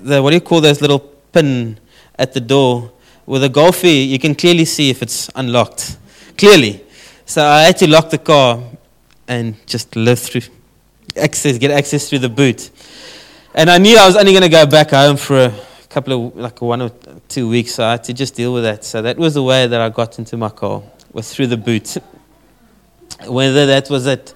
the 0.02 0.24
what 0.24 0.32
do 0.32 0.38
you 0.38 0.42
call 0.42 0.60
those 0.60 0.82
little 0.82 0.98
pin 1.32 1.80
at 2.18 2.34
the 2.34 2.42
door 2.42 2.92
with 3.28 3.44
a 3.44 3.48
golfie, 3.48 4.08
you 4.08 4.18
can 4.18 4.34
clearly 4.34 4.66
see 4.66 4.90
if 4.90 5.04
it's 5.04 5.30
unlocked, 5.36 5.98
clearly. 6.36 6.84
So 7.28 7.46
I 7.46 7.62
had 7.62 7.78
to 7.78 7.88
lock 7.88 8.10
the 8.10 8.18
car 8.18 8.64
and 9.28 9.56
just 9.68 9.96
live 9.96 10.18
through 10.18 10.42
access, 11.16 11.60
get 11.60 11.70
access 11.70 12.10
through 12.10 12.20
the 12.20 12.30
boot. 12.30 12.72
And 13.54 13.70
I 13.70 13.78
knew 13.78 14.00
I 14.00 14.08
was 14.08 14.16
only 14.16 14.32
going 14.32 14.42
to 14.42 14.50
go 14.50 14.66
back 14.66 14.90
home 14.90 15.16
for 15.16 15.38
a 15.38 15.54
couple 15.90 16.30
of 16.30 16.36
like 16.36 16.60
one 16.60 16.82
or 16.82 16.92
two 17.28 17.48
weeks, 17.48 17.76
so 17.76 17.86
I 17.86 17.92
had 17.92 18.04
to 18.06 18.14
just 18.14 18.34
deal 18.34 18.52
with 18.52 18.64
that. 18.64 18.84
So 18.84 19.04
that 19.04 19.20
was 19.20 19.36
the 19.36 19.44
way 19.44 19.68
that 19.68 19.80
I 19.80 19.90
got 19.90 20.18
into 20.18 20.38
my 20.38 20.50
car 20.50 20.82
was 21.12 21.34
through 21.34 21.48
the 21.48 21.58
boot. 21.58 21.98
Whether 23.28 23.66
that 23.68 23.90
was 23.90 24.08
at, 24.08 24.34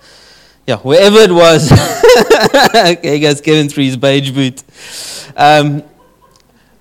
yeah, 0.67 0.77
wherever 0.77 1.19
it 1.19 1.31
was. 1.31 1.71
okay, 2.75 3.19
guys, 3.19 3.41
Kevin 3.41 3.69
through 3.69 3.85
his 3.85 3.97
beige 3.97 4.31
boot. 4.31 4.63
Um, 5.35 5.83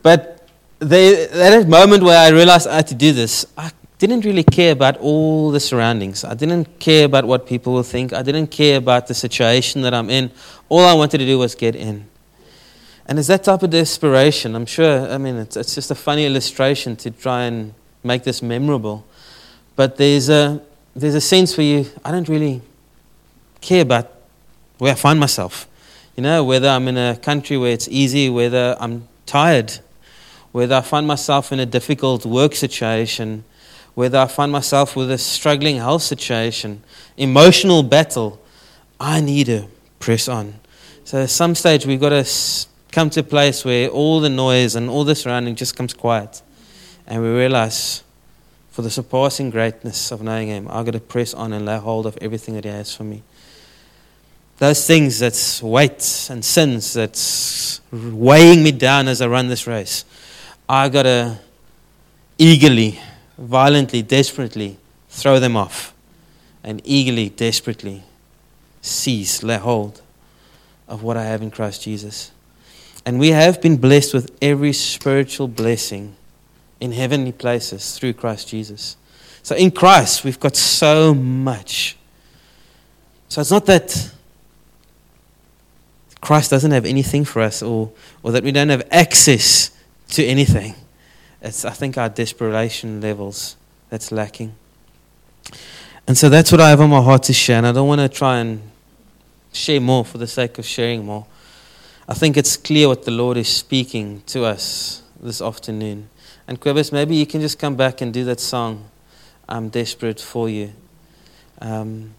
but 0.03 0.49
there, 0.79 1.27
that 1.29 1.69
moment 1.69 2.03
where 2.03 2.19
I 2.19 2.29
realized 2.31 2.69
I 2.69 2.77
had 2.77 2.87
to 2.89 2.95
do 2.95 3.13
this, 3.13 3.47
I 3.57 3.71
didn't 3.99 4.25
really 4.25 4.43
care 4.43 4.73
about 4.73 4.97
all 4.99 5.51
the 5.51 5.61
surroundings. 5.61 6.25
I 6.25 6.35
didn't 6.35 6.79
care 6.79 7.07
about 7.07 7.25
what 7.25 7.47
people 7.47 7.73
will 7.73 7.83
think. 7.83 8.13
I 8.13 8.23
didn't 8.23 8.49
care 8.49 8.77
about 8.77 9.07
the 9.07 9.15
situation 9.15 9.83
that 9.83 9.95
I'm 9.95 10.11
in. 10.11 10.31
All 10.69 10.85
I 10.85 10.93
wanted 10.93 11.19
to 11.19 11.27
do 11.27 11.39
was 11.39 11.55
get 11.55 11.75
in. 11.75 12.07
And 13.07 13.19
it's 13.19 13.29
that 13.29 13.45
type 13.45 13.63
of 13.63 13.71
desperation. 13.71 14.55
I'm 14.55 14.67
sure, 14.67 15.09
I 15.11 15.19
mean, 15.19 15.37
it's, 15.37 15.57
it's 15.57 15.75
just 15.75 15.91
a 15.91 15.95
funny 15.95 16.27
illustration 16.27 16.97
to 16.97 17.11
try 17.11 17.45
and 17.45 17.75
make 18.03 18.25
this 18.25 18.43
memorable. 18.43 19.07
But 19.77 19.97
there's 19.97 20.29
a, 20.29 20.63
there's 20.95 21.15
a 21.15 21.21
sense 21.21 21.57
where 21.57 21.67
you, 21.67 21.87
I 22.05 22.11
don't 22.11 22.29
really 22.29 22.63
care 23.61 23.83
about 23.83 24.11
where 24.79 24.93
I 24.93 24.95
find 24.95 25.19
myself. 25.19 25.67
You 26.17 26.23
know, 26.23 26.45
whether 26.45 26.69
I'm 26.69 26.87
in 26.87 26.97
a 26.97 27.17
country 27.17 27.57
where 27.57 27.73
it's 27.73 27.89
easy, 27.89 28.31
whether 28.31 28.77
I'm 28.79 29.09
tired, 29.27 29.81
whether 30.53 30.77
I 30.77 30.81
find 30.81 31.07
myself 31.07 31.51
in 31.51 31.59
a 31.59 31.67
difficult 31.67 32.25
work 32.25 32.55
situation, 32.55 33.45
whether 33.95 34.19
I 34.19 34.29
find 34.29 34.53
myself 34.53 34.95
with 34.95 35.11
a 35.11 35.19
struggling 35.19 35.77
health 35.77 36.03
situation, 36.03 36.85
emotional 37.17 37.83
battle, 37.83 38.41
I 39.01 39.21
need 39.21 39.47
to 39.47 39.67
press 39.99 40.29
on. 40.29 40.55
So 41.03 41.23
at 41.23 41.31
some 41.31 41.57
stage, 41.57 41.85
we've 41.85 42.01
got 42.01 42.11
to 42.11 42.25
come 42.93 43.11
to 43.11 43.21
a 43.21 43.25
place 43.25 43.65
where 43.65 43.89
all 43.89 44.21
the 44.21 44.29
noise 44.29 44.77
and 44.77 44.89
all 44.89 45.03
the 45.03 45.17
surrounding 45.17 45.57
just 45.57 45.75
comes 45.75 45.93
quiet. 45.93 46.43
And 47.09 47.21
we 47.23 47.29
realize 47.29 48.04
for 48.75 48.83
the 48.83 48.91
surpassing 48.91 49.51
greatness 49.51 50.11
of 50.11 50.21
knowing 50.21 50.49
Him, 50.49 50.67
I've 50.69 50.85
got 50.85 50.95
to 50.95 51.01
press 51.01 51.33
on 51.33 51.53
and 51.53 51.65
lay 51.65 51.79
hold 51.79 52.07
of 52.07 52.19
everything 52.21 52.57
that 52.57 52.65
He 52.65 52.71
has 52.71 52.93
for 52.93 53.05
me. 53.05 53.23
Those 54.59 54.85
things 54.85 55.21
that's 55.21 55.63
weights 55.63 56.29
and 56.29 56.45
sins 56.45 56.93
that's 56.93 57.81
weighing 57.93 58.65
me 58.65 58.73
down 58.73 59.07
as 59.07 59.23
I 59.23 59.29
run 59.29 59.47
this 59.47 59.69
race, 59.69 60.05
I've 60.69 60.91
got 60.91 61.05
to 61.05 61.39
eagerly, 62.37 62.99
violently, 63.39 64.03
desperately 64.03 64.77
throw 65.09 65.39
them 65.39 65.57
off 65.57 65.95
and 66.65 66.83
eagerly, 66.85 67.29
desperately 67.29 68.03
seize, 68.83 69.45
lay 69.45 69.59
hold 69.59 70.03
of 70.89 71.05
what 71.05 71.17
I 71.17 71.23
have 71.23 71.43
in 71.43 71.53
Christ 71.53 71.83
Jesus. 71.83 72.33
And 73.07 73.21
we 73.21 73.29
have 73.29 73.63
been 73.63 73.77
blessed 73.77 74.15
with 74.15 74.37
every 74.43 74.73
spiritual 74.73 75.47
blessing 75.47 76.17
in 76.81 76.93
heavenly 76.93 77.33
places 77.33 77.99
through 77.99 78.15
Christ 78.15 78.49
Jesus. 78.49 78.97
So 79.43 79.55
in 79.55 79.71
Christ, 79.71 80.25
we've 80.25 80.41
got 80.41 80.57
so 80.57 81.15
much. 81.15 81.97
So 83.29 83.41
it's 83.41 83.51
not 83.51 83.67
that 83.67 84.13
Christ 86.21 86.51
doesn't 86.51 86.71
have 86.71 86.87
anything 86.87 87.25
for 87.25 87.43
us 87.43 87.63
or, 87.63 87.93
or 88.23 88.33
that 88.33 88.43
we 88.43 88.53
don't 88.53 88.71
have 88.71 88.87
access 88.91 89.71
to 90.09 90.25
anything. 90.25 90.75
It's, 91.43 91.65
I 91.65 91.71
think, 91.71 91.99
our 91.99 92.09
desperation 92.09 93.03
levels 93.03 93.57
that's 93.91 94.11
lacking. 94.11 94.55
And 96.07 96.17
so 96.17 96.29
that's 96.29 96.51
what 96.51 96.61
I 96.61 96.71
have 96.71 96.81
on 96.81 96.91
my 96.91 97.03
heart 97.03 97.25
to 97.25 97.35
share. 97.35 97.59
And 97.59 97.67
I 97.67 97.73
don't 97.73 97.87
want 97.87 98.01
to 98.01 98.09
try 98.09 98.39
and 98.39 98.63
share 99.53 99.81
more 99.81 100.05
for 100.05 100.19
the 100.19 100.27
sake 100.27 100.59
of 100.59 100.65
sharing 100.65 101.05
more. 101.05 101.27
I 102.09 102.15
think 102.15 102.37
it's 102.37 102.57
clear 102.57 102.89
what 102.89 103.05
the 103.05 103.11
Lord 103.11 103.37
is 103.37 103.49
speaking 103.49 104.23
to 104.27 104.45
us 104.45 105.03
this 105.25 105.41
afternoon. 105.41 106.11
And 106.47 106.61
Quebis, 106.61 106.93
maybe 106.93 107.17
you 107.17 107.27
can 107.27 107.41
just 107.41 107.59
come 107.59 107.77
back 107.77 108.03
and 108.03 108.13
do 108.13 108.25
that 108.25 108.39
song, 108.39 108.85
I'm 109.49 109.71
Desperate 109.71 110.21
for 110.21 110.51
You. 110.51 110.73
Um, 111.61 112.15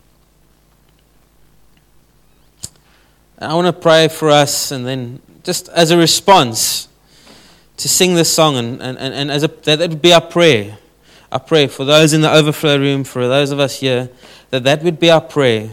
I 3.38 3.54
want 3.54 3.68
to 3.68 3.74
pray 3.74 4.08
for 4.08 4.30
us 4.30 4.72
and 4.72 4.88
then 4.88 5.22
just 5.44 5.70
as 5.70 5.92
a 5.92 5.98
response 5.98 6.88
to 7.78 7.88
sing 7.88 8.16
this 8.16 8.34
song 8.34 8.56
and, 8.56 8.82
and, 8.82 8.98
and, 8.98 9.14
and 9.14 9.32
as 9.32 9.44
a, 9.44 9.48
that, 9.48 9.80
would 9.80 10.02
be 10.02 10.12
our 10.12 10.22
prayer. 10.22 10.78
Our 11.32 11.40
prayer 11.40 11.68
for 11.68 11.86
those 11.86 12.14
in 12.14 12.22
the 12.22 12.32
overflow 12.32 12.78
room, 12.78 13.04
for 13.04 13.28
those 13.28 13.52
of 13.52 13.60
us 13.60 13.82
here, 13.82 14.10
that 14.50 14.64
that 14.64 14.82
would 14.82 15.00
be 15.00 15.12
our 15.12 15.22
prayer. 15.22 15.70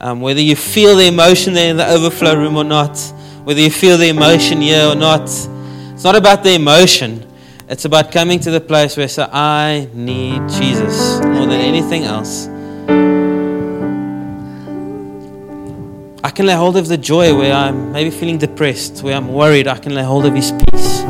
Um, 0.00 0.20
whether 0.20 0.40
you 0.40 0.56
feel 0.56 0.96
the 0.96 1.06
emotion 1.06 1.54
there 1.54 1.70
in 1.70 1.76
the 1.76 1.86
overflow 1.86 2.34
room 2.34 2.56
or 2.56 2.64
not, 2.64 2.98
whether 3.44 3.60
you 3.60 3.70
feel 3.70 3.98
the 3.98 4.08
emotion 4.08 4.60
here 4.60 4.86
or 4.86 4.96
not, 4.96 5.28
it's 6.02 6.04
not 6.04 6.16
about 6.16 6.42
the 6.42 6.52
emotion. 6.54 7.24
It's 7.68 7.84
about 7.84 8.10
coming 8.10 8.40
to 8.40 8.50
the 8.50 8.60
place 8.60 8.96
where 8.96 9.06
say, 9.06 9.22
I 9.22 9.86
need 9.94 10.48
Jesus 10.48 11.20
more 11.20 11.46
than 11.46 11.60
anything 11.60 12.02
else. 12.02 12.48
I 16.24 16.30
can 16.30 16.46
lay 16.46 16.56
hold 16.56 16.76
of 16.76 16.88
the 16.88 16.98
joy 16.98 17.38
where 17.38 17.52
I'm 17.52 17.92
maybe 17.92 18.10
feeling 18.10 18.36
depressed, 18.36 19.04
where 19.04 19.14
I'm 19.14 19.32
worried. 19.32 19.68
I 19.68 19.78
can 19.78 19.94
lay 19.94 20.02
hold 20.02 20.26
of 20.26 20.34
His 20.34 20.50
peace. 20.50 21.02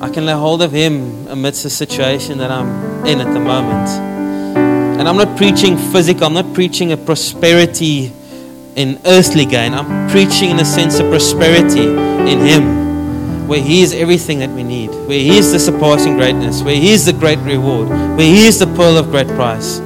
I 0.00 0.08
can 0.10 0.24
lay 0.24 0.32
hold 0.32 0.62
of 0.62 0.72
Him 0.72 1.28
amidst 1.28 1.62
the 1.64 1.68
situation 1.68 2.38
that 2.38 2.50
I'm 2.50 3.04
in 3.04 3.20
at 3.20 3.34
the 3.34 3.40
moment. 3.40 3.86
And 4.98 5.06
I'm 5.06 5.18
not 5.18 5.36
preaching 5.36 5.76
physical, 5.76 6.24
I'm 6.24 6.32
not 6.32 6.54
preaching 6.54 6.92
a 6.92 6.96
prosperity 6.96 8.12
in 8.76 8.98
earthly 9.04 9.44
gain. 9.44 9.74
I'm 9.74 10.08
preaching 10.08 10.48
in 10.48 10.60
a 10.60 10.64
sense 10.64 10.98
of 11.00 11.10
prosperity 11.10 11.82
in 11.82 12.40
Him, 12.40 12.79
where 13.50 13.60
He 13.60 13.82
is 13.82 13.92
everything 13.92 14.38
that 14.38 14.50
we 14.50 14.62
need, 14.62 14.90
where 15.08 15.18
He 15.18 15.36
is 15.36 15.50
the 15.50 15.58
surpassing 15.58 16.16
greatness, 16.16 16.62
where 16.62 16.76
He 16.76 16.92
is 16.92 17.04
the 17.04 17.12
great 17.12 17.40
reward, 17.40 17.88
where 17.88 18.20
He 18.20 18.46
is 18.46 18.60
the 18.60 18.66
pearl 18.76 18.96
of 18.96 19.10
great 19.10 19.26
price. 19.26 19.78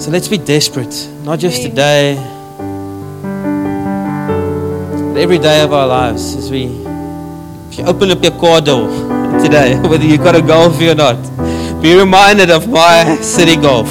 So 0.00 0.12
let's 0.12 0.28
be 0.28 0.38
desperate, 0.38 1.08
not 1.24 1.40
just 1.40 1.60
today, 1.62 2.14
but 5.08 5.16
every 5.16 5.38
day 5.38 5.62
of 5.62 5.72
our 5.72 5.88
lives. 5.88 6.36
As 6.36 6.52
we, 6.52 6.66
if 7.68 7.78
you 7.78 7.84
open 7.84 8.12
up 8.12 8.22
your 8.22 8.38
car 8.38 8.60
door 8.60 8.88
today, 9.42 9.76
whether 9.88 10.04
you've 10.04 10.22
got 10.22 10.36
a 10.36 10.42
golf 10.42 10.80
or 10.80 10.94
not, 10.94 11.20
be 11.82 11.96
reminded 11.96 12.48
of 12.48 12.68
my 12.68 13.18
Citi 13.18 13.60
Golf. 13.60 13.90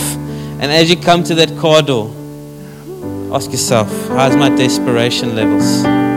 And 0.61 0.71
as 0.71 0.89
you 0.89 0.95
come 0.95 1.25
to 1.25 1.35
that 1.35 1.57
car 1.57 1.81
door, 1.81 2.09
ask 3.35 3.51
yourself, 3.51 3.89
how's 4.07 4.37
my 4.37 4.47
desperation 4.47 5.35
levels? 5.35 6.08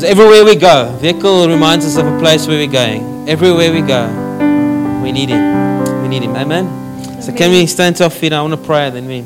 Because 0.00 0.12
everywhere 0.12 0.46
we 0.46 0.56
go, 0.56 0.96
vehicle 0.98 1.46
reminds 1.46 1.84
us 1.84 1.98
of 1.98 2.06
a 2.06 2.18
place 2.18 2.46
where 2.46 2.56
we're 2.56 2.72
going. 2.72 3.28
Everywhere 3.28 3.70
we 3.70 3.82
go, 3.82 4.08
we 5.02 5.12
need 5.12 5.28
Him. 5.28 6.00
We 6.00 6.08
need 6.08 6.22
Him. 6.22 6.34
Amen. 6.34 7.20
So 7.20 7.34
can 7.34 7.50
we 7.50 7.66
stand 7.66 7.96
to 7.96 8.04
our 8.04 8.10
feet? 8.10 8.32
I 8.32 8.40
want 8.40 8.54
to 8.54 8.66
pray, 8.66 8.88
then 8.88 9.06
we. 9.06 9.18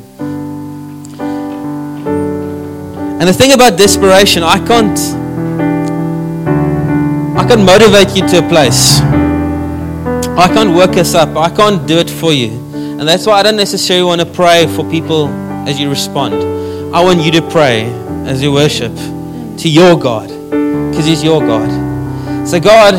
And 3.20 3.28
the 3.28 3.32
thing 3.32 3.52
about 3.52 3.78
desperation, 3.78 4.42
I 4.42 4.58
can't. 4.66 4.98
I 7.38 7.46
can't 7.46 7.64
motivate 7.64 8.16
you 8.16 8.26
to 8.30 8.44
a 8.44 8.48
place. 8.48 8.98
I 8.98 10.48
can't 10.52 10.74
work 10.74 10.96
us 10.96 11.14
up. 11.14 11.36
I 11.36 11.54
can't 11.54 11.86
do 11.86 11.98
it 11.98 12.10
for 12.10 12.32
you. 12.32 12.50
And 12.74 13.02
that's 13.02 13.26
why 13.26 13.34
I 13.34 13.44
don't 13.44 13.54
necessarily 13.54 14.06
want 14.06 14.22
to 14.22 14.26
pray 14.26 14.66
for 14.66 14.84
people 14.90 15.28
as 15.68 15.78
you 15.78 15.88
respond. 15.88 16.34
I 16.92 17.00
want 17.00 17.20
you 17.20 17.30
to 17.30 17.42
pray 17.48 17.84
as 18.26 18.42
you 18.42 18.50
worship 18.52 18.92
to 18.96 19.68
your 19.68 19.96
God, 19.96 20.32
because 21.04 21.20
He's 21.20 21.25
your 21.25 21.40
God. 21.40 22.49
So, 22.49 22.58
God, 22.61 22.94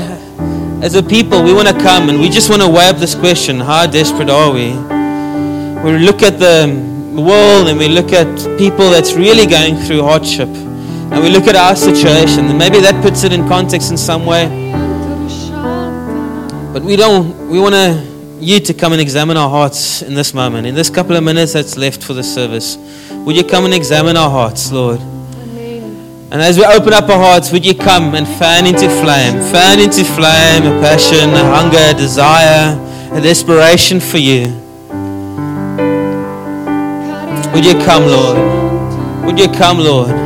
as 0.83 0.95
a 0.95 1.01
people, 1.01 1.43
we 1.43 1.53
want 1.53 1.67
to 1.67 1.73
come 1.73 2.09
and 2.09 2.19
we 2.19 2.29
just 2.29 2.49
want 2.49 2.61
to 2.61 2.69
weigh 2.69 2.87
up 2.87 2.97
this 2.97 3.15
question 3.15 3.59
how 3.59 3.87
desperate 3.87 4.29
are 4.29 4.51
we? 4.51 4.73
We 5.83 5.97
look 5.99 6.21
at 6.21 6.39
the 6.39 6.67
world 7.19 7.67
and 7.67 7.79
we 7.79 7.87
look 7.87 8.13
at 8.13 8.27
people 8.57 8.89
that's 8.91 9.13
really 9.13 9.47
going 9.47 9.75
through 9.77 10.03
hardship. 10.03 10.49
And 10.49 11.23
we 11.23 11.29
look 11.29 11.47
at 11.47 11.55
our 11.55 11.75
situation, 11.75 12.45
and 12.45 12.57
maybe 12.57 12.79
that 12.79 13.01
puts 13.03 13.23
it 13.23 13.31
in 13.31 13.47
context 13.47 13.91
in 13.91 13.97
some 13.97 14.25
way. 14.25 14.47
But 16.73 16.83
we 16.83 16.95
don't, 16.95 17.49
we 17.49 17.59
want 17.59 17.75
to 17.75 18.15
you 18.39 18.59
to 18.59 18.73
come 18.73 18.91
and 18.91 19.01
examine 19.01 19.37
our 19.37 19.49
hearts 19.49 20.01
in 20.01 20.13
this 20.13 20.33
moment, 20.33 20.67
in 20.67 20.75
this 20.75 20.89
couple 20.89 21.15
of 21.15 21.23
minutes 21.23 21.53
that's 21.53 21.77
left 21.77 22.03
for 22.03 22.13
the 22.13 22.23
service. 22.23 22.77
Would 23.11 23.35
you 23.35 23.43
come 23.43 23.65
and 23.65 23.73
examine 23.73 24.17
our 24.17 24.29
hearts, 24.29 24.71
Lord? 24.71 24.99
And 26.35 26.41
as 26.41 26.57
we 26.57 26.65
open 26.65 26.91
up 26.91 27.07
our 27.07 27.17
hearts, 27.17 27.53
would 27.53 27.65
you 27.65 27.73
come 27.73 28.13
and 28.13 28.27
fan 28.27 28.65
into 28.65 28.89
flame, 28.89 29.39
fan 29.53 29.79
into 29.79 30.03
flame 30.03 30.63
a 30.65 30.81
passion, 30.81 31.29
a 31.29 31.45
hunger, 31.45 31.77
a 31.77 31.93
desire, 31.93 32.77
a 33.13 33.21
desperation 33.21 34.01
for 34.01 34.17
you? 34.17 34.47
Would 37.53 37.63
you 37.63 37.75
come, 37.85 38.03
Lord? 38.03 39.25
Would 39.25 39.39
you 39.39 39.47
come, 39.47 39.79
Lord? 39.79 40.24